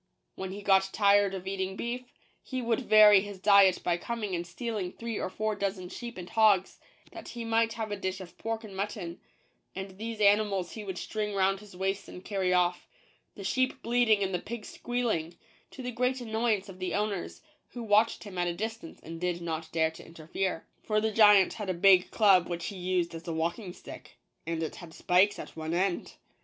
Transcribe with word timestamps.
Wheri 0.35 0.53
he 0.53 0.61
got 0.63 0.89
tired 0.91 1.35
of 1.35 1.45
eating 1.45 1.75
beef, 1.75 2.05
he 2.41 2.59
would 2.59 2.79
vary 2.79 3.21
his 3.21 3.37
diet 3.37 3.83
by 3.83 3.97
coming 3.97 4.33
and 4.33 4.47
stealing 4.47 4.91
three 4.93 5.19
or 5.19 5.29
four 5.29 5.53
dozen 5.53 5.89
sheep 5.89 6.17
and 6.17 6.27
hogs, 6.27 6.79
that 7.11 7.27
he 7.27 7.45
might 7.45 7.73
have 7.73 7.91
a 7.91 7.95
dish 7.95 8.19
of 8.19 8.35
pork 8.39 8.63
and 8.63 8.75
mutton: 8.75 9.19
and 9.75 9.99
these 9.99 10.19
animals 10.19 10.71
he 10.71 10.83
would 10.83 10.97
string 10.97 11.35
round 11.35 11.59
his 11.59 11.75
waist 11.77 12.07
and 12.07 12.25
carry 12.25 12.51
off— 12.51 12.87
the 13.35 13.43
sheep 13.43 13.83
bleating 13.83 14.23
and 14.23 14.33
the 14.33 14.39
pigs 14.39 14.69
squealing— 14.69 15.37
to 15.69 15.83
the 15.83 15.91
great 15.91 16.19
annoy 16.19 16.55
ance 16.55 16.67
of 16.67 16.79
the 16.79 16.95
owners, 16.95 17.43
who 17.73 17.83
watched 17.83 18.23
him 18.23 18.39
at 18.39 18.47
a 18.47 18.55
distance 18.55 18.99
and 19.03 19.21
did 19.21 19.39
not 19.39 19.71
dare 19.71 19.91
to 19.91 20.03
interfere. 20.03 20.65
For 20.81 20.99
the 20.99 21.11
giant 21.11 21.53
had 21.53 21.69
a 21.69 21.75
big 21.75 22.09
club 22.09 22.47
which 22.49 22.65
he 22.65 22.75
used 22.75 23.13
as 23.13 23.27
a 23.27 23.33
walking 23.33 23.71
stick, 23.71 24.17
and 24.47 24.63
it 24.63 24.77
had 24.77 24.95
spikes 24.95 25.37
at 25.37 25.55
one 25.55 25.75
end. 25.75 26.15